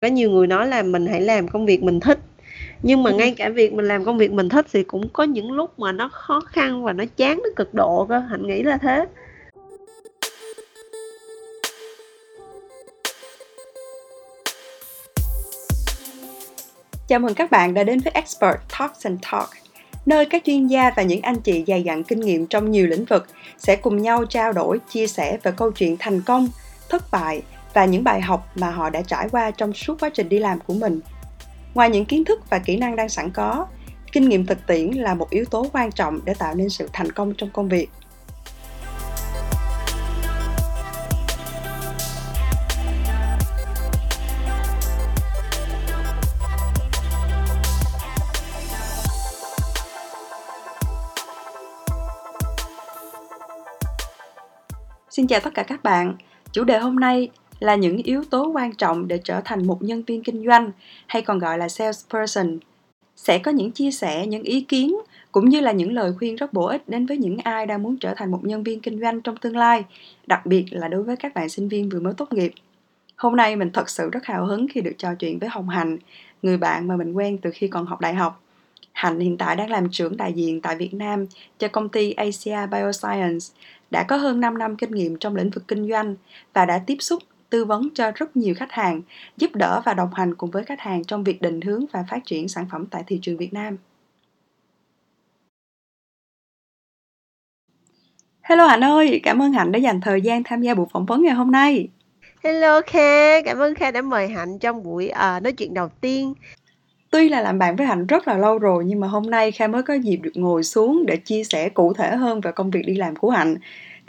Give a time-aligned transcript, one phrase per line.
[0.00, 2.18] có nhiều người nói là mình hãy làm công việc mình thích.
[2.82, 5.52] Nhưng mà ngay cả việc mình làm công việc mình thích thì cũng có những
[5.52, 8.18] lúc mà nó khó khăn và nó chán đến cực độ cơ.
[8.18, 9.06] Hạnh nghĩ là thế.
[17.08, 19.48] Chào mừng các bạn đã đến với Expert Talks and Talk,
[20.06, 23.04] nơi các chuyên gia và những anh chị dày dặn kinh nghiệm trong nhiều lĩnh
[23.04, 23.26] vực
[23.58, 26.48] sẽ cùng nhau trao đổi, chia sẻ về câu chuyện thành công,
[26.88, 27.42] thất bại
[27.74, 30.58] và những bài học mà họ đã trải qua trong suốt quá trình đi làm
[30.66, 31.00] của mình.
[31.74, 33.66] Ngoài những kiến thức và kỹ năng đang sẵn có,
[34.12, 37.12] kinh nghiệm thực tiễn là một yếu tố quan trọng để tạo nên sự thành
[37.12, 37.88] công trong công việc.
[55.10, 56.16] Xin chào tất cả các bạn.
[56.52, 57.28] Chủ đề hôm nay
[57.60, 60.70] là những yếu tố quan trọng để trở thành một nhân viên kinh doanh
[61.06, 62.58] hay còn gọi là salesperson.
[63.16, 64.96] Sẽ có những chia sẻ, những ý kiến
[65.32, 67.96] cũng như là những lời khuyên rất bổ ích đến với những ai đang muốn
[67.96, 69.84] trở thành một nhân viên kinh doanh trong tương lai,
[70.26, 72.52] đặc biệt là đối với các bạn sinh viên vừa mới tốt nghiệp.
[73.16, 75.98] Hôm nay mình thật sự rất hào hứng khi được trò chuyện với Hồng Hạnh,
[76.42, 78.42] người bạn mà mình quen từ khi còn học đại học.
[78.92, 81.26] Hạnh hiện tại đang làm trưởng đại diện tại Việt Nam
[81.58, 83.46] cho công ty Asia Bioscience,
[83.90, 86.16] đã có hơn 5 năm kinh nghiệm trong lĩnh vực kinh doanh
[86.52, 89.02] và đã tiếp xúc tư vấn cho rất nhiều khách hàng,
[89.36, 92.20] giúp đỡ và đồng hành cùng với khách hàng trong việc định hướng và phát
[92.24, 93.76] triển sản phẩm tại thị trường Việt Nam.
[98.42, 101.22] Hello Hạnh ơi, cảm ơn Hạnh đã dành thời gian tham gia buổi phỏng vấn
[101.22, 101.88] ngày hôm nay.
[102.44, 106.34] Hello Kha, cảm ơn Kha đã mời Hạnh trong buổi uh, nói chuyện đầu tiên.
[107.10, 109.66] Tuy là làm bạn với Hạnh rất là lâu rồi nhưng mà hôm nay Kha
[109.66, 112.82] mới có dịp được ngồi xuống để chia sẻ cụ thể hơn về công việc
[112.86, 113.56] đi làm của Hạnh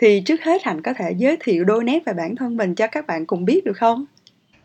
[0.01, 2.87] thì trước hết hạnh có thể giới thiệu đôi nét về bản thân mình cho
[2.87, 4.05] các bạn cùng biết được không?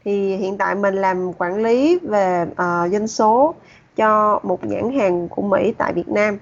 [0.04, 3.54] Thì hiện tại mình làm quản lý về uh, doanh số
[3.96, 6.38] cho một nhãn hàng của mỹ tại việt nam.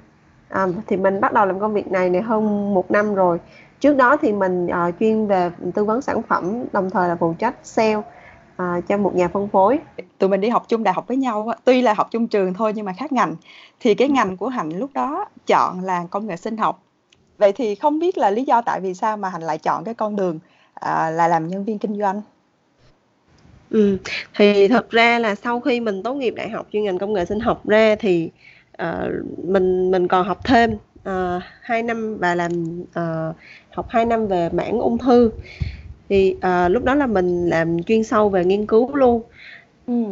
[0.49, 3.39] À, thì mình bắt đầu làm công việc này này hơn một năm rồi.
[3.81, 7.35] Trước đó thì mình uh, chuyên về tư vấn sản phẩm đồng thời là phụ
[7.39, 8.05] trách sale uh,
[8.89, 9.79] cho một nhà phân phối.
[10.19, 12.73] Tụi mình đi học chung đại học với nhau tuy là học chung trường thôi
[12.75, 13.35] nhưng mà khác ngành.
[13.81, 16.84] Thì cái ngành của hạnh lúc đó chọn là công nghệ sinh học
[17.39, 19.95] vậy thì không biết là lý do tại vì sao mà hạnh lại chọn cái
[19.95, 20.39] con đường
[20.75, 22.23] à, là làm nhân viên kinh doanh?
[23.71, 23.99] Ừ
[24.35, 27.25] thì thật ra là sau khi mình tốt nghiệp đại học chuyên ngành công nghệ
[27.25, 28.31] sinh học ra thì
[28.83, 28.89] uh,
[29.45, 30.77] mình mình còn học thêm
[31.09, 33.37] uh, 2 năm và làm uh,
[33.71, 35.31] học 2 năm về mảng ung thư.
[36.09, 39.23] Thì uh, lúc đó là mình làm chuyên sâu về nghiên cứu luôn.
[39.87, 40.05] Ừ.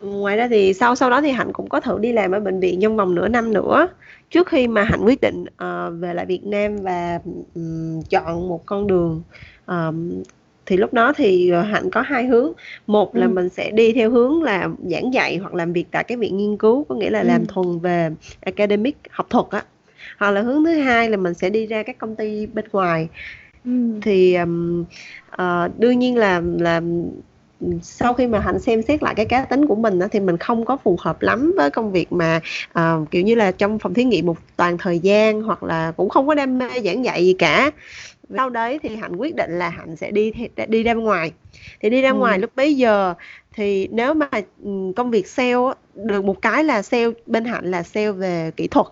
[0.00, 2.60] ngoài ra thì sau sau đó thì hạnh cũng có thử đi làm ở bệnh
[2.60, 3.88] viện trong vòng nửa năm nữa
[4.30, 7.18] trước khi mà hạnh quyết định uh, về lại Việt Nam và
[7.54, 9.22] um, chọn một con đường
[9.66, 10.22] um,
[10.66, 12.52] thì lúc đó thì hạnh có hai hướng
[12.86, 13.20] một ừ.
[13.20, 16.36] là mình sẽ đi theo hướng là giảng dạy hoặc làm việc tại cái viện
[16.36, 17.26] nghiên cứu có nghĩa là ừ.
[17.26, 19.64] làm thuần về academic học thuật á
[20.18, 23.08] hoặc là hướng thứ hai là mình sẽ đi ra các công ty bên ngoài
[23.64, 23.70] ừ.
[24.02, 24.84] thì um,
[25.42, 26.80] uh, đương nhiên là là
[27.82, 30.64] sau khi mà hạnh xem xét lại cái cá tính của mình thì mình không
[30.64, 32.40] có phù hợp lắm với công việc mà
[32.78, 36.08] uh, kiểu như là trong phòng thí nghiệm một toàn thời gian hoặc là cũng
[36.08, 37.70] không có đam mê giảng dạy gì cả.
[38.36, 40.32] Sau đấy thì hạnh quyết định là hạnh sẽ đi
[40.68, 41.32] đi ra ngoài.
[41.80, 42.14] Thì đi ra ừ.
[42.14, 43.14] ngoài lúc bấy giờ
[43.54, 44.28] thì nếu mà
[44.64, 45.54] ừ, công việc sale
[45.94, 48.86] được một cái là sale bên hạnh là sale về kỹ thuật.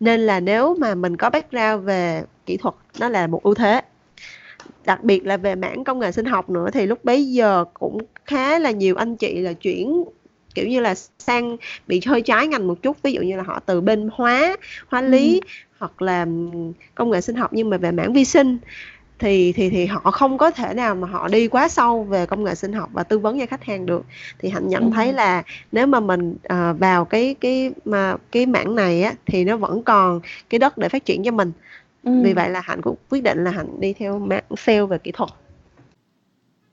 [0.00, 3.80] Nên là nếu mà mình có background về kỹ thuật nó là một ưu thế
[4.84, 7.98] đặc biệt là về mảng công nghệ sinh học nữa thì lúc bấy giờ cũng
[8.24, 10.04] khá là nhiều anh chị là chuyển
[10.54, 11.56] kiểu như là sang
[11.86, 14.56] bị hơi trái ngành một chút ví dụ như là họ từ bên hóa
[14.88, 15.46] hóa lý ừ.
[15.78, 16.26] hoặc là
[16.94, 18.58] công nghệ sinh học nhưng mà về mảng vi sinh
[19.20, 22.44] thì thì thì họ không có thể nào mà họ đi quá sâu về công
[22.44, 24.04] nghệ sinh học và tư vấn cho khách hàng được
[24.38, 24.90] thì hạnh nhận ừ.
[24.94, 25.42] thấy là
[25.72, 29.82] nếu mà mình uh, vào cái cái mà cái mảng này á thì nó vẫn
[29.82, 31.52] còn cái đất để phát triển cho mình
[32.02, 32.22] Ừ.
[32.24, 35.10] Vì vậy là Hạnh cũng quyết định là Hạnh đi theo mảng sale về kỹ
[35.10, 35.30] thuật.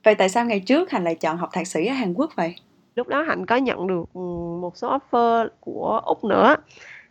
[0.04, 2.54] Vậy tại sao ngày trước Hạnh lại chọn học thạc sĩ ở Hàn Quốc vậy?
[2.94, 4.20] Lúc đó Hạnh có nhận được ừ,
[4.60, 6.56] một số offer của Úc nữa.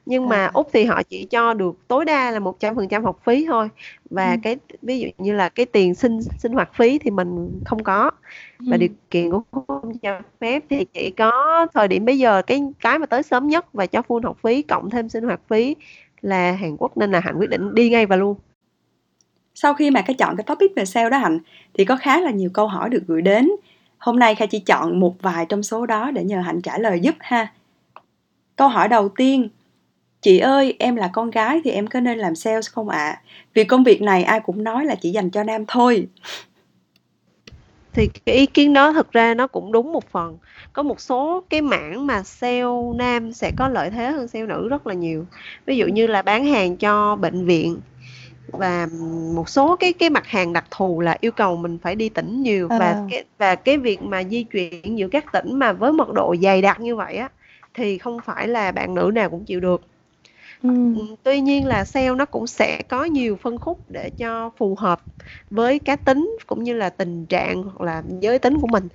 [0.06, 0.28] Nhưng à.
[0.28, 3.70] mà Úc thì họ chỉ cho được tối đa là 100% học phí thôi.
[4.10, 4.38] Và ừ.
[4.44, 8.12] cái ví dụ như là cái tiền sinh sinh hoạt phí thì mình không có.
[8.60, 8.78] Và ừ.
[8.78, 13.00] điều kiện của không cho phép thì chỉ có thời điểm bây giờ cái cái
[13.00, 15.76] mà tới sớm nhất và cho full học phí cộng thêm sinh hoạt phí
[16.22, 18.36] là Hàn Quốc nên là Hạnh quyết định đi ngay và luôn.
[19.56, 21.40] Sau khi mà cái chọn cái topic về sale đó Hạnh
[21.74, 23.50] thì có khá là nhiều câu hỏi được gửi đến.
[23.98, 27.00] Hôm nay Kha chỉ chọn một vài trong số đó để nhờ Hạnh trả lời
[27.00, 27.54] giúp ha.
[28.56, 29.50] Câu hỏi đầu tiên,
[30.22, 32.98] Chị ơi, em là con gái thì em có nên làm sales không ạ?
[32.98, 33.22] À?
[33.54, 36.08] Vì công việc này ai cũng nói là chỉ dành cho nam thôi
[37.98, 40.38] thì cái ý kiến đó thực ra nó cũng đúng một phần
[40.74, 42.64] có một số cái mảng mà sale
[42.96, 45.26] nam sẽ có lợi thế hơn sale nữ rất là nhiều
[45.66, 47.82] ví dụ như là bán hàng cho bệnh viện
[48.48, 48.88] và
[49.36, 52.44] một số cái cái mặt hàng đặc thù là yêu cầu mình phải đi tỉnh
[52.44, 53.04] nhiều và À.
[53.08, 56.62] cái và cái việc mà di chuyển giữa các tỉnh mà với mật độ dày
[56.62, 57.30] đặc như vậy á
[57.74, 59.82] thì không phải là bạn nữ nào cũng chịu được.
[60.68, 60.74] Ừ.
[60.94, 64.76] ừ, tuy nhiên là sale nó cũng sẽ có nhiều phân khúc để cho phù
[64.76, 65.02] hợp
[65.50, 68.88] với cá tính cũng như là tình trạng hoặc là giới tính của mình.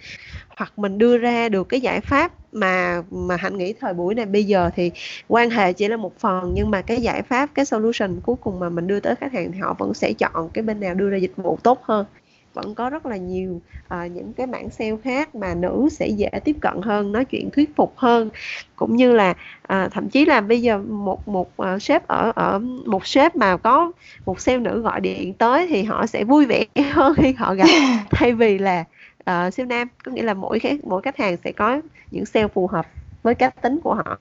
[0.57, 4.27] Hoặc mình đưa ra được cái giải pháp mà mà hạnh nghĩ thời buổi này
[4.27, 4.91] bây giờ thì
[5.29, 8.61] quan hệ chỉ là một phần nhưng mà cái giải pháp cái solution cuối cùng
[8.61, 11.11] mà mình đưa tới khách hàng thì họ vẫn sẽ chọn cái bên nào đưa
[11.11, 12.07] ra dịch vụ tốt hơn
[12.55, 16.31] vẫn có rất là nhiều à, những cái mảng sale khác mà nữ sẽ dễ
[16.45, 18.31] tiếp cận hơn nói chuyện thuyết phục hơn.
[18.77, 22.59] Cũng như là à, thậm chí là bây giờ một một uh, sếp ở ở
[22.87, 23.93] một sếp mà có
[24.27, 27.69] một sale nữ gọi điện tới thì họ sẽ vui vẻ hơn khi họ gặp.
[28.11, 28.81] Thay vì là
[29.21, 32.49] uh, sale nam có nghĩa là mỗi khách mỗi khách hàng sẽ có những sale
[32.49, 32.87] phù hợp
[33.23, 34.19] với cá tính của họ.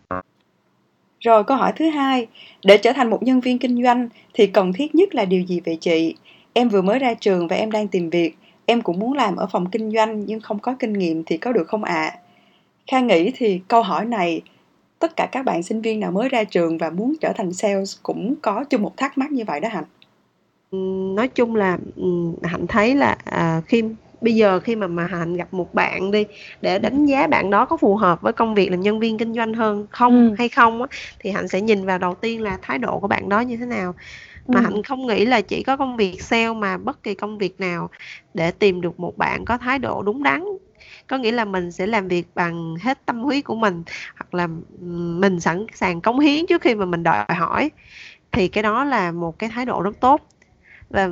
[1.19, 2.27] Rồi câu hỏi thứ hai,
[2.65, 5.61] để trở thành một nhân viên kinh doanh thì cần thiết nhất là điều gì
[5.65, 6.15] vậy chị?
[6.53, 9.47] Em vừa mới ra trường và em đang tìm việc, em cũng muốn làm ở
[9.51, 12.19] phòng kinh doanh nhưng không có kinh nghiệm thì có được không ạ?
[12.91, 14.41] Kha nghĩ thì câu hỏi này
[14.99, 17.97] tất cả các bạn sinh viên nào mới ra trường và muốn trở thành sales
[18.03, 19.85] cũng có chung một thắc mắc như vậy đó Hạnh.
[21.15, 21.77] Nói chung là
[22.43, 23.83] hạnh thấy là à, khi
[24.21, 26.25] bây giờ khi mà mà hạnh gặp một bạn đi
[26.61, 29.33] để đánh giá bạn đó có phù hợp với công việc làm nhân viên kinh
[29.33, 30.35] doanh hơn không Ừ.
[30.37, 30.87] hay không á,
[31.19, 33.65] thì hạnh sẽ nhìn vào đầu tiên là thái độ của bạn đó như thế
[33.65, 33.95] nào
[34.47, 34.61] mà Ừ.
[34.61, 37.89] hạnh không nghĩ là chỉ có công việc sale mà bất kỳ công việc nào
[38.33, 40.43] để tìm được một bạn có thái độ đúng đắn.
[41.07, 43.83] Có nghĩa là mình sẽ làm việc bằng hết tâm huyết của mình
[44.15, 44.47] hoặc là
[45.19, 47.71] mình sẵn sàng cống hiến trước khi mà mình đòi hỏi.
[48.31, 50.21] Thì cái đó là một cái thái độ rất tốt.
[50.89, 51.09] Và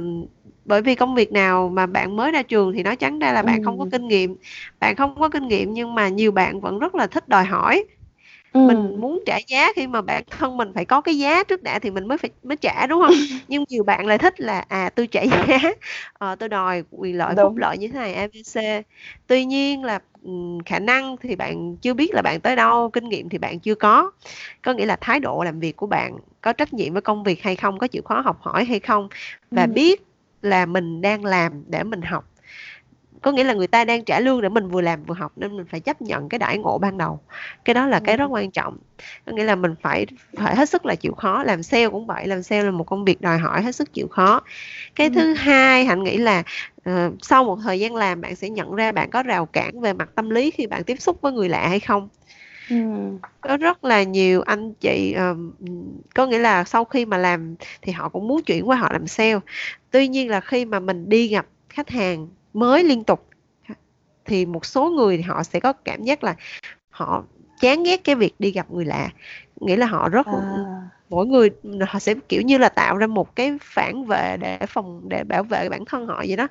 [0.66, 3.44] bởi vì công việc nào mà bạn mới ra trường thì nói trắng ra là
[3.44, 3.90] bạn không có Ừ.
[3.92, 4.36] kinh nghiệm.
[4.80, 7.84] Bạn không có kinh nghiệm nhưng mà nhiều bạn vẫn rất là thích đòi hỏi
[8.54, 8.60] Ừ.
[8.60, 11.80] mình muốn trả giá khi mà bản thân mình phải có cái giá trước đã
[11.80, 13.12] thì mình mới phải mới trả đúng không?
[13.48, 15.60] Nhưng nhiều bạn lại thích là à tôi trả giá
[16.14, 18.62] ờ, tôi đòi quyền lợi phúc lợi như thế này abc
[19.28, 23.10] tuy nhiên là ừm, khả năng thì bạn chưa biết là bạn tới đâu kinh
[23.10, 24.12] nghiệm thì bạn chưa có.
[24.64, 27.44] Có nghĩa là thái độ làm việc của bạn có trách nhiệm với công việc
[27.44, 29.08] hay không có chịu khó học hỏi hay không?
[29.52, 29.72] Và Ừ.
[29.74, 30.02] biết
[30.42, 32.26] là mình đang làm để mình học
[33.22, 35.58] có nghĩa là người ta đang trả lương để mình vừa làm vừa học nên
[35.58, 37.20] mình phải chấp nhận cái đãi ngộ ban đầu.
[37.66, 38.78] Cái đó là cái rất quan trọng.
[39.26, 40.06] Có nghĩa là mình phải
[40.38, 41.44] phải hết sức là chịu khó.
[41.44, 44.08] Làm sale cũng vậy làm sale là một công việc đòi hỏi hết sức chịu
[44.08, 44.42] khó.
[44.96, 45.14] Cái Ừ.
[45.16, 46.44] thứ hai hạnh nghĩ là
[46.84, 49.94] ờ, sau một thời gian làm bạn sẽ nhận ra bạn có rào cản về
[49.94, 52.10] mặt tâm lý khi bạn tiếp xúc với người lạ hay không.
[52.70, 52.76] Ừ.
[53.42, 55.52] có rất là nhiều anh chị ờm,
[56.16, 59.08] có nghĩa là sau khi mà làm thì họ cũng muốn chuyển qua họ làm
[59.08, 59.40] sale.
[59.92, 63.26] Tuy nhiên là khi mà mình đi gặp khách hàng mới liên tục.
[64.26, 66.36] Thì một số người thì họ sẽ có cảm giác là
[66.90, 67.24] họ
[67.62, 69.10] chán ghét cái việc đi gặp người lạ
[69.60, 70.34] nghĩa là họ rất À.
[71.10, 71.50] mỗi người
[71.88, 75.44] họ sẽ kiểu như là tạo ra một cái phản vệ để phòng để bảo
[75.44, 76.48] vệ bản thân họ vậy đó.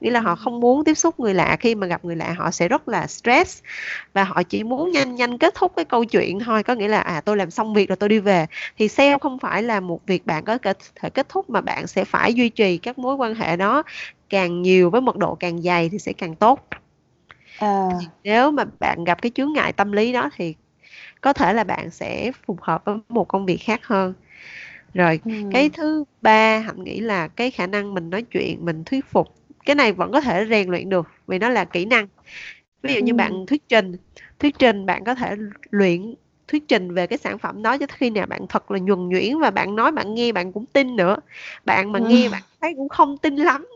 [0.00, 2.50] Nghĩa là họ không muốn tiếp xúc người lạ khi mà gặp người lạ họ
[2.50, 3.62] sẽ rất là stress
[4.14, 6.62] và họ chỉ muốn nhanh nhanh kết thúc cái câu chuyện thôi.
[6.62, 8.46] Có nghĩa là à tôi làm xong việc rồi tôi đi về.
[8.78, 10.58] Thì sale không phải là một việc bạn có
[10.94, 13.82] thể kết thúc mà bạn sẽ phải duy trì các mối quan hệ đó
[14.30, 16.68] càng nhiều với mật độ càng dày thì sẽ càng tốt.
[17.58, 18.10] À.
[18.24, 20.54] nếu mà bạn gặp cái chướng ngại tâm lý đó thì
[21.20, 24.14] có thể là bạn sẽ phù hợp với một công việc khác hơn
[24.94, 25.30] rồi Ừ.
[25.50, 29.28] cái thứ ba hạnh nghĩ là cái khả năng mình nói chuyện mình thuyết phục
[29.66, 32.08] cái này vẫn có thể rèn luyện được vì nó là kỹ năng
[32.82, 33.14] ví dụ như Ừ.
[33.14, 33.96] bạn thuyết trình
[34.38, 35.36] thuyết trình bạn có thể
[35.70, 36.14] luyện
[36.48, 39.38] thuyết trình về cái sản phẩm đó cho khi nào bạn thật là nhuần nhuyễn
[39.40, 41.16] và bạn nói bạn nghe bạn cũng tin nữa
[41.64, 42.04] bạn mà Ừ.
[42.08, 43.66] nghe bạn thấy cũng không tin lắm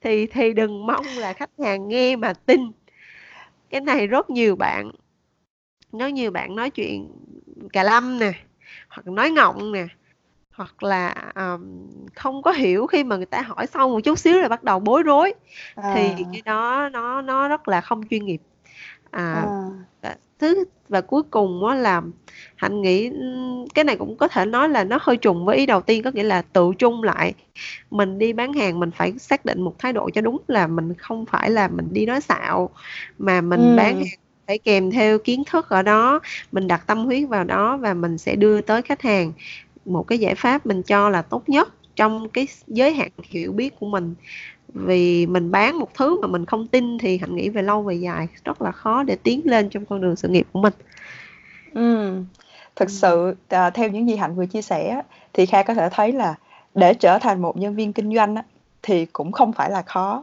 [0.00, 2.60] thì thì đừng mong là khách hàng nghe mà tin
[3.70, 4.90] cái này rất nhiều bạn
[5.92, 7.08] nói nhiều bạn nói chuyện
[7.72, 8.32] cà lâm nè
[8.88, 9.86] hoặc nói ngọng nè
[10.54, 14.40] hoặc là um, không có hiểu khi mà người ta hỏi xong một chút xíu
[14.40, 15.34] là bắt đầu bối rối
[15.88, 16.16] thì À.
[16.32, 18.42] cái đó nó nó rất là không chuyên nghiệp
[19.10, 19.46] à,
[20.02, 20.16] À.
[20.38, 22.02] thứ và cuối cùng á là
[22.56, 23.10] hạnh nghĩ
[23.74, 26.10] cái này cũng có thể nói là nó hơi trùng với ý đầu tiên có
[26.10, 27.34] nghĩa là tự trung lại
[27.90, 30.94] mình đi bán hàng mình phải xác định một thái độ cho đúng là mình
[30.94, 32.70] không phải là mình đi nói xạo
[33.18, 33.76] mà mình Ừ.
[33.76, 36.20] bán hàng phải kèm theo kiến thức ở đó
[36.52, 39.32] mình đặt tâm huyết vào đó và mình sẽ đưa tới khách hàng
[39.84, 43.74] một cái giải pháp mình cho là tốt nhất trong cái giới hạn hiểu biết
[43.80, 44.14] của mình
[44.68, 47.94] vì mình bán một thứ mà mình không tin thì hạnh nghĩ về lâu về
[47.94, 50.72] dài rất là khó để tiến lên trong con đường sự nghiệp của mình
[51.74, 52.14] Ừ.
[52.76, 56.12] Thực sự à, theo những gì Hạnh vừa chia sẻ thì Kha có thể thấy
[56.12, 56.34] là
[56.74, 58.36] để trở thành một nhân viên kinh doanh
[58.82, 60.22] thì cũng không phải là khó.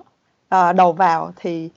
[0.49, 1.69] À, đầu vào thì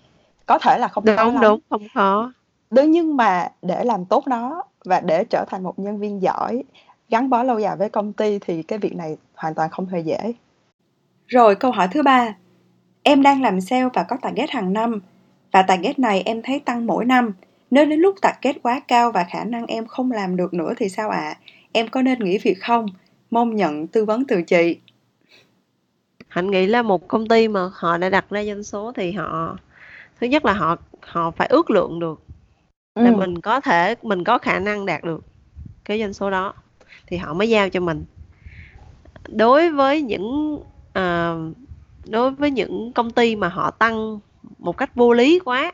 [0.47, 2.33] có thể là không đúng khó đúng lắm không khó
[2.73, 6.65] Đúng, nhưng mà để làm tốt nó và để trở thành một nhân viên giỏi,
[7.09, 10.01] gắn bó lâu dài với công ty thì cái việc này hoàn toàn không hề
[10.01, 10.33] dễ.
[11.27, 12.35] Rồi câu hỏi thứ ba,
[13.03, 15.01] em đang làm sale và có target hàng năm
[15.53, 17.33] và target này em thấy tăng mỗi năm.
[17.71, 20.89] Nếu đến lúc target quá cao và khả năng em không làm được nữa thì
[20.89, 21.19] sao ạ?
[21.19, 21.39] À?
[21.73, 22.87] Em có nên nghỉ việc không?
[23.31, 24.79] Mong nhận tư vấn từ chị.
[26.29, 29.59] Hạnh nghĩ là một công ty mà họ đã đặt ra doanh số thì họ
[30.23, 32.21] thứ nhất là họ họ phải ước lượng được
[32.95, 33.17] là ừ.
[33.17, 35.25] mình có thể mình có khả năng đạt được
[35.85, 36.55] cái doanh số đó
[37.07, 38.05] thì họ mới giao cho mình
[39.29, 40.55] đối với những
[40.99, 41.57] uh,
[42.07, 44.19] đối với những công ty mà họ tăng
[44.59, 45.73] một cách vô lý quá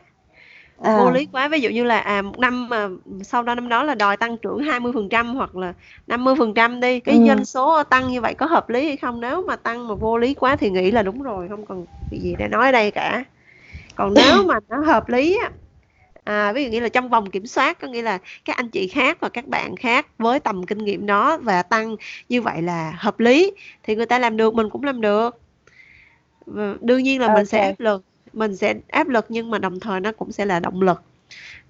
[0.81, 0.97] à.
[0.97, 2.87] vô lý quá ví dụ như là à một năm mà
[3.23, 5.73] sau đó năm đó là đòi tăng trưởng 20 phần trăm hoặc là
[6.07, 7.25] 50 phần trăm đi cái ừ.
[7.27, 10.17] doanh số tăng như vậy có hợp lý hay không nếu mà tăng mà vô
[10.17, 13.23] lý quá thì nghĩ là đúng rồi không còn gì để nói ở đây cả
[13.99, 15.51] còn nếu mà nó hợp lý á
[16.23, 18.87] à, ví dụ như là trong vòng kiểm soát có nghĩa là các anh chị
[18.87, 21.95] khác và các bạn khác với tầm kinh nghiệm đó và tăng
[22.29, 23.51] như vậy là hợp lý
[23.83, 25.41] thì người ta làm được mình cũng làm được.
[26.45, 27.35] Và đương nhiên là okay.
[27.35, 28.03] mình sẽ áp lực
[28.33, 31.01] mình sẽ áp lực nhưng mà đồng thời nó cũng sẽ là động lực.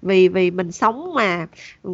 [0.02, 1.46] Vì vì mình sống mà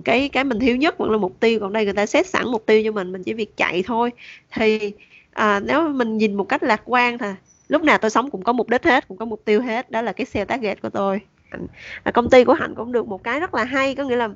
[0.05, 2.49] cái cái mình thiếu nhất vẫn là mục tiêu còn đây người ta xét sẵn
[2.49, 4.11] mục tiêu cho mình mình chỉ việc chạy thôi.
[4.53, 4.93] Thì
[5.33, 7.27] à, nếu mình nhìn một cách lạc quan thì
[7.69, 9.91] lúc nào tôi sống cũng có mục đích hết, cũng có mục tiêu hết.
[9.91, 11.21] Đó là cái sale target của tôi.
[12.05, 13.95] Và công ty của hạnh cũng được một cái rất là hay.
[13.95, 14.29] Có nghĩa là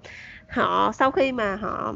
[0.48, 1.94] họ, sau khi mà họ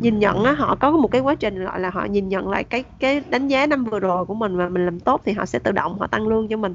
[0.00, 2.64] nhìn nhận á, họ có một cái quá trình gọi là họ nhìn nhận lại
[2.64, 5.46] cái cái đánh giá năm vừa rồi của mình và mình làm tốt thì họ
[5.46, 6.74] sẽ tự động họ tăng lương cho mình.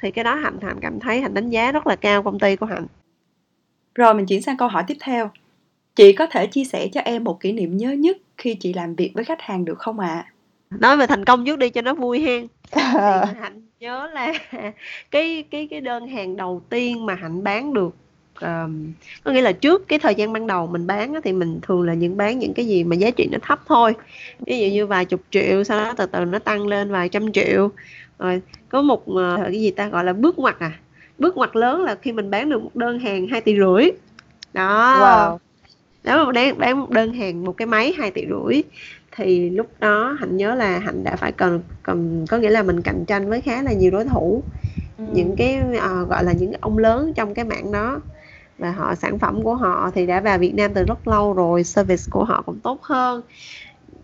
[0.00, 2.56] Thì cái đó hạnh hạnh cảm thấy hạnh đánh giá rất là cao công ty
[2.56, 2.86] của hạnh.
[3.94, 5.30] Rồi mình chuyển sang câu hỏi tiếp theo.
[5.96, 8.94] Chị có thể chia sẻ cho em một kỷ niệm nhớ nhất khi chị làm
[8.94, 10.08] việc với khách hàng được không ạ?
[10.08, 10.31] à?
[10.80, 14.32] Nói về thành công trước đi cho nó vui hen thì hạnh nhớ là
[15.10, 17.94] cái cái cái đơn hàng đầu tiên mà hạnh bán được
[18.40, 18.92] um,
[19.24, 21.94] có nghĩa là trước cái thời gian ban đầu mình bán thì mình thường là
[21.94, 23.94] những bán những cái gì mà giá trị nó thấp thôi.
[24.46, 27.32] Ví dụ như vài chục triệu sau đó từ từ nó tăng lên vài trăm
[27.32, 27.70] triệu.
[28.18, 30.72] Rồi có một uh, cái gì ta gọi là bước ngoặt à
[31.18, 33.90] bước ngoặt lớn là khi mình bán được một đơn hàng 2 tỷ rưỡi.
[34.52, 34.98] Đó.
[35.00, 35.38] Wow.
[36.02, 38.62] đó mà bán bán một đơn hàng một cái máy 2 tỷ rưỡi
[39.16, 42.82] thì lúc đó hạnh nhớ là hạnh đã phải cần cần có nghĩa là mình
[42.82, 44.42] cạnh tranh với khá là nhiều đối thủ.
[44.98, 45.04] Ừ.
[45.14, 48.00] những cái uh, gọi là những ông lớn trong cái mạng đó.
[48.58, 51.64] Và họ sản phẩm của họ thì đã vào Việt Nam từ rất lâu rồi
[51.64, 53.22] service của họ cũng tốt hơn.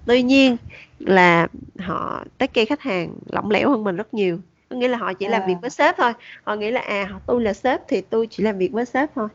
[0.07, 0.57] Tuy nhiên
[0.99, 1.49] là
[1.79, 4.39] họ take care khách hàng lỏng lẻo hơn mình rất nhiều.
[4.71, 5.31] Có nghĩa là họ chỉ à.
[5.31, 6.13] làm việc với sếp thôi.
[6.45, 9.29] Họ nghĩ là à tôi là sếp thì tôi chỉ làm việc với sếp thôi.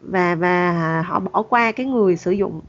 [0.00, 2.60] Và và họ bỏ qua cái người sử dụng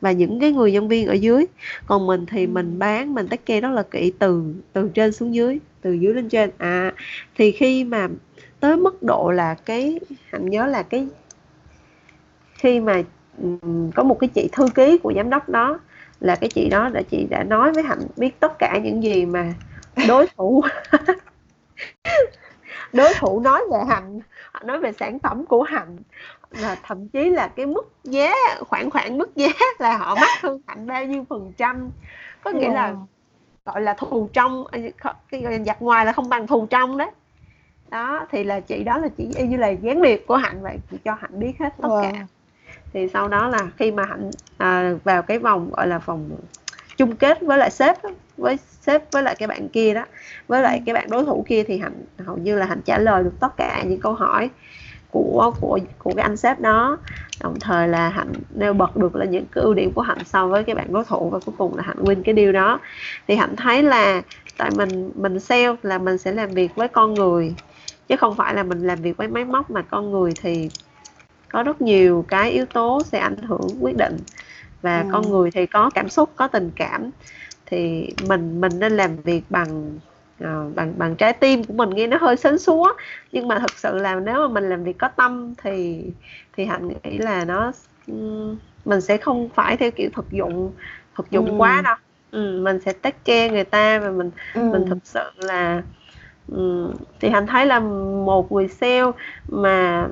[0.00, 1.46] và những cái người nhân viên ở dưới
[1.86, 5.34] còn mình thì mình bán mình take care rất là kỹ từ từ trên xuống
[5.34, 6.50] dưới từ dưới lên trên.
[6.58, 6.92] À
[7.34, 8.08] thì khi mà
[8.60, 11.06] tới mức độ là cái hạnh nhớ là cái
[12.54, 13.02] khi mà
[13.94, 15.80] có một cái chị thư ký của giám đốc đó
[16.20, 19.26] là cái chị đó đã chị đã nói với hạnh biết tất cả những gì
[19.26, 19.54] mà
[20.08, 20.62] đối thủ
[22.92, 24.20] đối thủ nói về hạnh
[24.64, 25.96] nói về sản phẩm của hạnh
[26.50, 30.60] và thậm chí là cái mức giá khoảng khoảng mức giá là họ mắc hơn
[30.66, 31.90] hạnh bao nhiêu phần trăm.
[32.44, 32.94] Có nghĩa là
[33.64, 34.64] gọi là thù trong
[35.30, 37.10] cái giặt ngoài là không bằng thù trong đấy.
[37.88, 40.78] Đó thì là chị đó là chị y như là gián điệp của hạnh vậy
[40.90, 42.02] chị cho hạnh biết hết tất wow.
[42.02, 42.26] cả
[42.92, 46.30] thì sau đó là khi mà hạnh à, vào cái vòng gọi là vòng
[47.00, 47.96] chung kết với lại sếp
[48.36, 50.04] với sếp với lại cái bạn kia đó.
[50.48, 53.24] Với lại cái bạn đối thủ kia thì hạnh hầu như là hạnh trả lời
[53.24, 54.50] được tất cả những câu hỏi
[55.10, 56.98] của của của cái anh sếp đó.
[57.42, 60.46] Đồng thời là hạnh nêu bật được là những cái ưu điểm của hạnh so
[60.46, 62.80] với cái bạn đối thủ và cuối cùng là hạnh win cái điều đó.
[63.28, 64.22] Thì hạnh thấy là
[64.56, 67.54] tại mình mình sale là mình sẽ làm việc với con người,
[68.08, 70.70] chứ không phải là mình làm việc với máy móc mà con người thì
[71.52, 74.16] có rất nhiều cái yếu tố sẽ ảnh hưởng quyết định
[74.82, 75.08] và ừ.
[75.08, 77.10] con người thì có cảm xúc có tình cảm
[77.66, 79.98] thì mình mình nên làm việc bằng
[80.44, 82.88] uh, bằng bằng trái tim của mình nghe nó hơi sến súa
[83.32, 86.02] nhưng mà thật sự là nếu mà mình làm việc có tâm thì
[86.52, 87.72] thì hạnh nghĩ là nó
[88.84, 90.74] mình sẽ không phải theo kiểu thực dụng
[91.16, 91.52] thực dụng ừ.
[91.56, 91.96] quá đâu
[92.30, 94.60] ừ, mình sẽ take care người ta và mình ừ.
[94.70, 95.99] mình thực sự là Ừ,
[97.20, 97.80] thì hạnh thấy là
[98.24, 99.10] một người sale
[99.48, 100.08] mà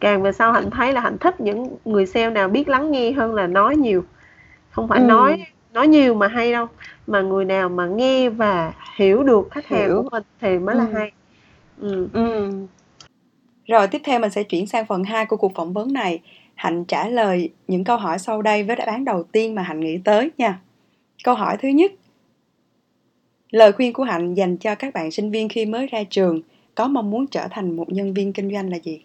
[0.00, 3.12] càng về sau hạnh thấy là hạnh thích những người sale nào biết lắng nghe
[3.12, 4.04] hơn là nói nhiều
[4.70, 5.04] không phải ừ.
[5.04, 6.66] nói nói nhiều mà hay đâu
[7.06, 9.78] mà người nào mà nghe và hiểu được khách hiểu.
[9.80, 10.78] hàng của mình thì mới ừ.
[10.78, 11.12] là hay
[11.80, 12.08] ừ.
[12.12, 12.50] Ừ.
[13.66, 16.20] rồi tiếp theo mình sẽ chuyển sang phần 2 của cuộc phỏng vấn này
[16.54, 19.80] hạnh trả lời những câu hỏi sau đây với đáp án đầu tiên mà hạnh
[19.80, 20.58] nghĩ tới nha
[21.24, 21.92] câu hỏi thứ nhất
[23.50, 26.40] Lời khuyên của Hạnh dành cho các bạn sinh viên khi mới ra trường
[26.74, 29.04] có mong muốn trở thành một nhân viên kinh doanh là gì?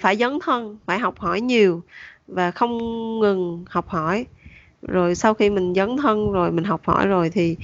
[0.00, 1.82] Phải dấn thân phải học hỏi nhiều
[2.26, 2.78] và không
[3.20, 4.26] ngừng học hỏi.
[4.82, 7.56] Rồi sau khi mình dấn thân rồi mình học hỏi rồi thì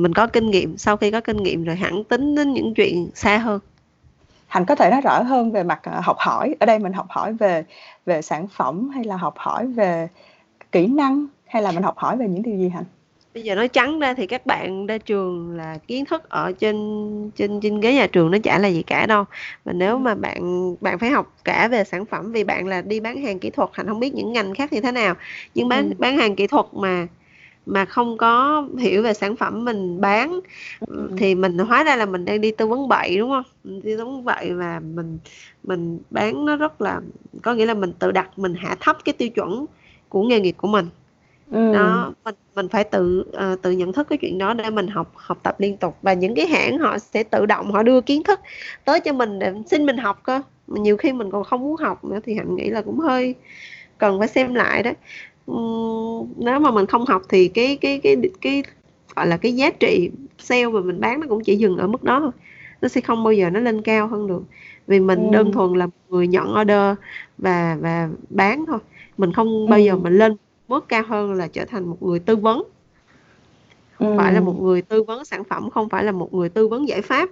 [0.00, 0.78] mình có kinh nghiệm.
[0.78, 3.60] Sau khi có kinh nghiệm rồi hẳn tính đến những chuyện xa hơn.
[4.46, 6.54] Hạnh có thể nói rõ hơn về mặt ờ, học hỏi.
[6.60, 7.64] Ở đây mình học hỏi về
[8.06, 10.08] về sản phẩm hay là học hỏi về
[10.72, 12.84] kỹ năng hay là mình học hỏi về những điều gì Hạnh?
[13.34, 16.76] Bây giờ nói trắng ra thì các bạn ra trường là kiến thức ở trên
[17.36, 19.24] trên trên ghế nhà trường nó chả là gì cả đâu.
[19.64, 23.00] Và nếu mà bạn bạn phải học cả về sản phẩm vì bạn là đi
[23.00, 25.14] bán hàng kỹ thuật hạnh không biết những ngành khác như thế nào.
[25.54, 25.94] Nhưng bán ừ.
[25.98, 27.06] bán hàng kỹ thuật mà
[27.66, 30.40] mà không có hiểu về sản phẩm mình bán
[30.80, 31.10] ừ.
[31.18, 33.44] thì mình hóa ra là mình đang đi tư vấn bậy đúng không?
[33.64, 35.18] Mình đi tư vấn bậy và mình
[35.64, 37.00] mình bán nó rất là
[37.42, 39.66] có nghĩa là mình tự đặt mình hạ thấp cái tiêu chuẩn
[40.08, 40.88] của nghề nghiệp của mình
[41.54, 41.72] ừ.
[41.72, 45.12] đó mình mình phải tự uh, tự nhận thức cái chuyện đó để mình học
[45.14, 48.22] học tập liên tục và những cái hãng họ sẽ tự động họ đưa kiến
[48.22, 48.40] thức
[48.84, 52.04] tới cho mình để xin mình học cơ nhiều khi mình còn không muốn học
[52.04, 53.34] nữa thì hạnh nghĩ là cũng hơi
[53.98, 54.90] cần phải xem lại đó
[55.50, 58.62] uhm, nếu mà mình không học thì cái cái cái cái, cái
[59.16, 62.02] gọi là cái giá trị sale mà mình bán nó cũng chỉ dừng ở mức
[62.02, 62.30] đó thôi
[62.82, 64.42] nó sẽ không bao giờ nó lên cao hơn được
[64.86, 65.28] vì mình ừ.
[65.32, 66.96] đơn thuần là người nhận order
[67.38, 68.78] và và bán thôi
[69.18, 69.84] mình không bao ừ.
[69.84, 70.36] giờ mình lên
[70.68, 72.62] bước cao hơn là trở thành một người tư vấn.
[73.98, 74.18] Không ừ.
[74.18, 76.88] phải là một người tư vấn sản phẩm không phải là một người tư vấn
[76.88, 77.28] giải pháp.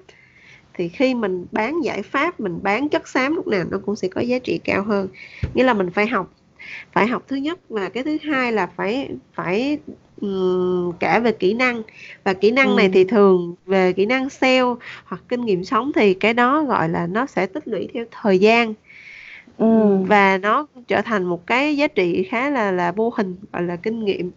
[0.74, 4.08] Thì khi mình bán giải pháp mình bán chất xám lúc nào nó cũng sẽ
[4.08, 5.08] có giá trị cao hơn.
[5.54, 6.32] Nghĩa là mình phải học.
[6.92, 9.78] Phải học thứ nhất và cái thứ hai là phải phải
[10.20, 11.82] um, cả về kỹ năng.
[12.24, 12.74] Và kỹ năng ừ.
[12.76, 14.74] này thì thường về kỹ năng sale
[15.04, 18.38] hoặc kinh nghiệm sống thì cái đó gọi là nó sẽ tích lũy theo thời
[18.38, 18.74] gian
[19.58, 19.96] ừ.
[20.06, 23.76] và nó trở thành một cái giá trị khá là là vô hình gọi là
[23.76, 24.30] kinh nghiệm.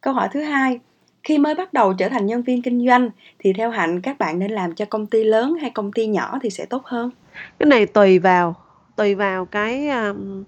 [0.00, 0.80] Câu hỏi thứ hai
[1.22, 4.38] khi mới bắt đầu trở thành nhân viên kinh doanh thì theo hạnh các bạn
[4.38, 7.10] nên làm cho công ty lớn hay công ty nhỏ thì sẽ tốt hơn?
[7.58, 8.54] Cái này tùy vào
[8.96, 10.44] tùy vào cái um,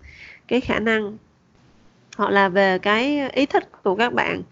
[0.49, 1.16] cái khả năng
[2.18, 4.43] hoặc là về cái ý thích của các bạn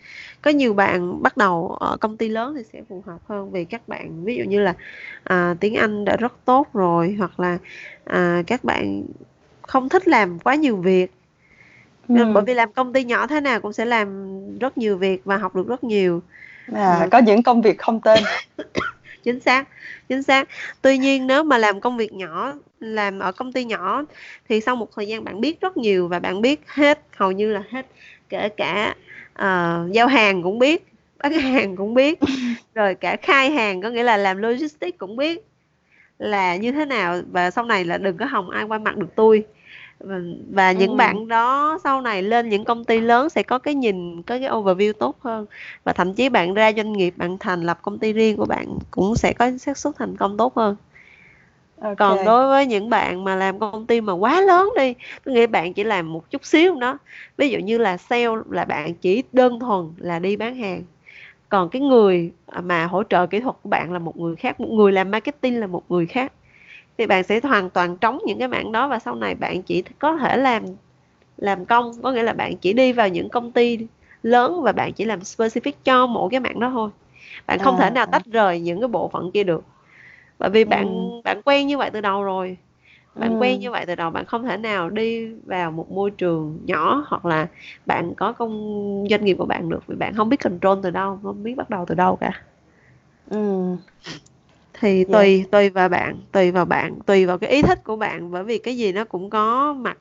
[0.43, 3.65] có nhiều bạn bắt đầu ở công ty lớn thì sẽ phù hợp hơn vì
[3.65, 4.75] các bạn ví dụ như là
[5.25, 7.59] à, tiếng Anh đã rất tốt rồi hoặc là
[8.05, 9.03] à, các bạn
[9.63, 11.13] không thích làm quá nhiều việc
[12.09, 12.33] ừ.
[12.35, 15.37] bởi vì làm công ty nhỏ thế nào cũng sẽ làm rất nhiều việc và
[15.37, 16.23] học được rất nhiều
[16.75, 17.09] à, ừ.
[17.11, 18.25] có những công việc không tên
[19.27, 19.69] chính xác
[20.09, 20.49] chính xác.
[20.83, 24.05] Tuy nhiên nếu mà làm công việc nhỏ làm ở công ty nhỏ
[24.49, 27.53] thì sau một thời gian bạn biết rất nhiều và bạn biết hết hầu như
[27.53, 27.87] là hết
[28.29, 28.95] kể cả
[29.33, 30.87] uh, giao hàng cũng biết
[31.19, 32.19] bán hàng cũng biết
[32.75, 35.47] rồi cả khai hàng có nghĩa là làm logistics cũng biết
[36.19, 39.17] là như thế nào và sau này là đừng có hòng ai qua mặt được
[39.17, 39.45] tôi
[40.01, 40.97] và, và những ừ.
[40.97, 44.49] bạn đó sau này lên những công ty lớn sẽ có cái nhìn có cái
[44.49, 45.47] overview tốt hơn.
[45.85, 48.79] Và thậm chí bạn ra doanh nghiệp bạn thành lập công ty riêng của bạn
[48.91, 50.77] cũng sẽ có xác suất thành công tốt hơn.
[51.81, 51.95] Okay.
[51.97, 55.47] còn đối với những bạn mà làm công ty mà quá lớn đi có nghĩa
[55.47, 56.99] bạn chỉ làm một chút xíu đó.
[57.37, 60.83] Ví dụ như là sale là bạn chỉ đơn thuần là đi bán hàng.
[61.49, 62.33] Còn cái người
[62.63, 65.61] mà hỗ trợ kỹ thuật của bạn là một người khác một người làm marketing
[65.61, 66.33] là một người khác
[66.99, 69.83] thì bạn sẽ hoàn toàn trống những cái mảng đó và sau này bạn chỉ
[69.99, 70.65] có thể làm
[71.37, 73.79] làm công có nghĩa là bạn chỉ đi vào những công ty
[74.23, 76.91] lớn và bạn chỉ làm specific cho mỗi cái mảng đó thôi
[77.47, 77.79] bạn không à.
[77.79, 79.65] thể nào tách rời những cái bộ phận kia được
[80.39, 81.21] bởi vì bạn ừ.
[81.25, 82.57] bạn quen như vậy từ đầu rồi
[83.15, 83.37] bạn ừ.
[83.41, 87.05] quen như vậy từ đầu bạn không thể nào đi vào một môi trường nhỏ
[87.09, 87.47] hoặc là
[87.87, 88.53] bạn có công
[89.11, 91.71] doanh nghiệp của bạn được vì bạn không biết control từ đâu không biết bắt
[91.71, 92.31] đầu từ đâu cả
[93.31, 93.77] ừ.
[94.81, 95.19] Thì dạ.
[95.19, 95.51] tùy yeah.
[95.51, 98.59] tùy vào bạn tùy vào bạn tùy vào cái ý thích của bạn bởi vì
[98.59, 99.99] cái gì nó cũng có mặt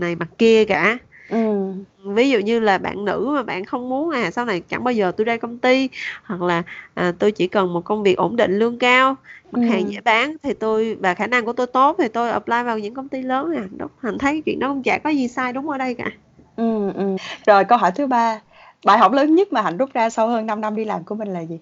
[0.00, 1.72] này mặt kia cả ừ.
[2.04, 4.92] ví dụ như là bạn nữ mà bạn không muốn à sau này chẳng bao
[4.92, 5.88] giờ tôi ra công ty
[6.24, 6.62] hoặc là
[6.94, 9.16] à, tôi chỉ cần một công việc ổn định lương cao
[9.52, 9.68] mặt ừ.
[9.68, 12.78] hàng dễ bán thì tôi và khả năng của tôi tốt thì tôi apply vào
[12.78, 15.52] những công ty lớn nè đó thành thấy chuyện đó không chả có gì sai
[15.52, 16.10] đúng ở đây cả
[16.56, 17.16] ừ, ừ.
[17.46, 18.40] rồi câu hỏi thứ ba
[18.84, 21.14] bài học lớn nhất mà hạnh rút ra sau hơn 5 năm đi làm của
[21.14, 21.58] mình là gì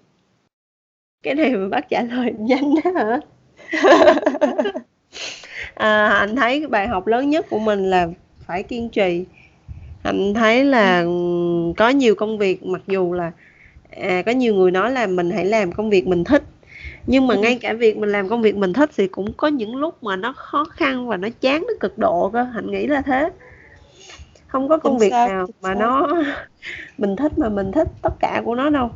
[1.22, 3.20] cái này mà bắt trả lời nhanh đó hả?
[5.74, 8.08] À, anh thấy cái bài học lớn nhất của mình là
[8.46, 9.24] phải kiên trì.
[10.02, 11.04] Anh thấy là
[11.76, 13.32] có nhiều công việc mặc dù là
[13.90, 16.42] à, có nhiều người nói là mình hãy làm công việc mình thích
[17.06, 19.76] nhưng mà ngay cả việc mình làm công việc mình thích thì cũng có những
[19.76, 23.02] lúc mà nó khó khăn và nó chán đến cực độ cơ hạnh nghĩ là
[23.02, 23.30] thế.
[24.46, 26.06] Không có công việc nào mà nó
[26.98, 28.90] mình thích mà mình thích tất cả của nó đâu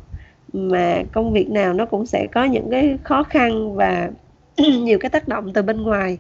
[0.53, 4.11] mà công việc nào nó cũng sẽ có những cái khó khăn và
[4.57, 6.19] nhiều cái tác động từ bên ngoài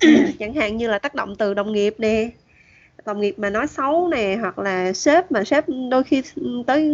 [0.38, 2.30] chẳng hạn như là tác động từ đồng nghiệp nè
[3.06, 6.22] đồng nghiệp mà nói xấu nè hoặc là sếp mà sếp đôi khi
[6.66, 6.90] tới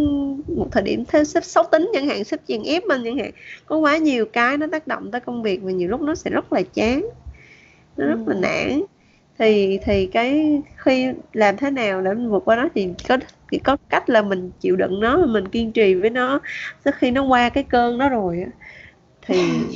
[0.57, 3.31] một thời điểm thế sếp xấu tính chẳng hạn sếp chèn ép mình chẳng hạn
[3.67, 6.31] có quá nhiều cái nó tác động tới công việc và nhiều lúc nó sẽ
[6.31, 7.07] rất là chán
[7.97, 8.41] nó rất là Ừm.
[8.41, 8.83] nản
[9.39, 13.19] thì thì cái khi làm thế nào để mình vượt qua nó thì có
[13.51, 16.41] chỉ có cách là mình chịu đựng nó mình kiên trì với nó
[16.85, 18.45] tới khi nó qua cái cơn đó rồi
[19.23, 19.67] thì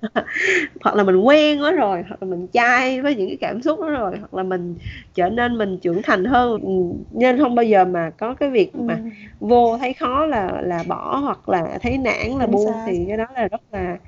[0.82, 3.80] hoặc là mình quen quá rồi hoặc là mình chai với những cái cảm xúc
[3.80, 4.76] đó rồi hoặc là mình
[5.14, 6.70] trở nên mình trưởng thành hơn Ừ,
[7.10, 9.10] nên không bao giờ mà có cái việc mà Ừm.
[9.40, 13.26] vô thấy khó là là bỏ hoặc là thấy nản là buông thì cái đó
[13.34, 13.98] là rất là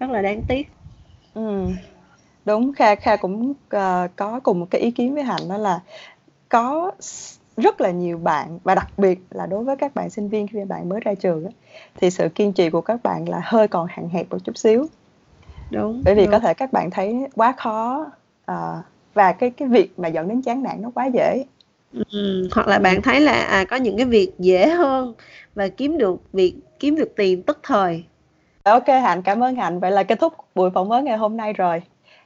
[0.00, 0.68] rất là đáng tiếc
[1.34, 1.76] Ừm.
[2.48, 5.80] Đúng, Kha Kha cũng, ờ, có cùng một cái ý kiến với Hạnh đó là
[6.48, 6.90] có
[7.56, 10.64] rất là nhiều bạn và đặc biệt là đối với các bạn sinh viên khi
[10.64, 11.50] bạn mới ra trường á,
[11.96, 14.86] thì sự kiên trì của các bạn là hơi còn hạn hẹp một chút xíu.
[15.70, 18.06] đúng Bởi vì đúng có thể các bạn thấy quá khó,
[18.46, 18.82] ờ,
[19.14, 21.44] và cái cái việc mà dẫn đến chán nản nó quá dễ.
[21.92, 25.14] Ừm, hoặc là bạn thấy là, à, có những cái việc dễ hơn
[25.54, 28.04] và kiếm được việc kiếm được tiền tức thời.
[28.86, 29.80] Kê Hạnh, cảm ơn Hạnh.
[29.80, 31.82] Vậy là kết thúc buổi phỏng vấn ngày hôm nay rồi.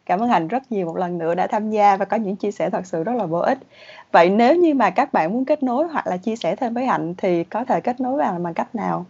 [0.07, 2.51] Cảm ơn Hạnh rất nhiều một lần nữa đã tham gia và có những chia
[2.51, 3.59] sẻ thật sự rất là bổ ích.
[4.13, 6.87] Vậy nếu như mà các bạn muốn kết nối hoặc là chia sẻ thêm với
[6.87, 9.07] Hạnh thì có thể kết nối bằng bằng cách nào?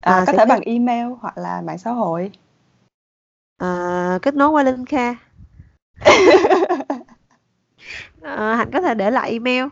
[0.00, 2.30] À, À, có thể kết bằng email hoặc là mạng xã hội.
[3.60, 5.14] Ờ, kết nối qua Linh Kha.
[8.22, 9.64] Ờ, Hạnh có thể để lại email.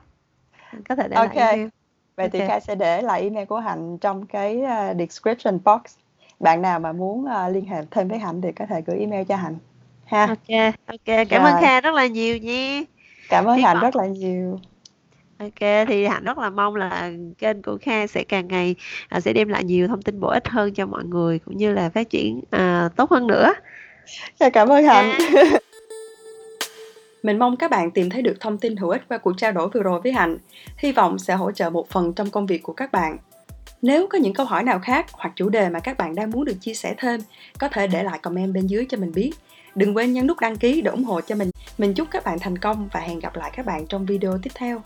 [0.52, 1.68] Hạnh có thể để Ô lại email.
[2.16, 2.40] Vậy Ô thì.
[2.48, 5.80] Kha sẽ để lại email của Hạnh trong cái, a, description box.
[6.40, 9.24] Bạn nào mà muốn, a, liên hệ thêm với Hạnh thì có thể gửi email
[9.24, 9.56] cho Hạnh
[10.08, 10.26] ha.
[10.86, 11.24] ô kê.
[11.24, 11.62] Cảm ơn Rồi.
[11.62, 12.82] Kha rất là nhiều nha.
[13.28, 14.60] Cảm ơn Hy Hạnh vọng rất là nhiều.
[15.56, 18.74] Kê, thì Hạnh rất là mong là kênh của Kha sẽ càng ngày,
[19.08, 21.72] à, sẽ đem lại nhiều thông tin bổ ích hơn cho mọi người cũng như
[21.72, 23.52] là phát triển, à, tốt hơn nữa.
[24.40, 25.18] Kha cảm ơn Hạnh.
[27.22, 29.68] Mình mong các bạn tìm thấy được thông tin hữu ích qua cuộc trao đổi
[29.68, 30.38] vừa rồi với Hạnh.
[30.76, 33.18] Hy vọng sẽ hỗ trợ một phần trong công việc của các bạn.
[33.82, 36.44] Nếu có những câu hỏi nào khác hoặc chủ đề mà các bạn đang muốn
[36.44, 37.20] được chia sẻ thêm,
[37.58, 39.32] có thể để lại comment bên dưới cho mình biết.
[39.78, 41.50] Đừng quên nhấn nút đăng ký để ủng hộ cho mình.
[41.78, 44.50] Mình chúc các bạn thành công và hẹn gặp lại các bạn trong video tiếp
[44.54, 44.82] theo.